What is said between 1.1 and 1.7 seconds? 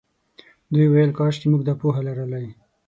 کاشکې موږ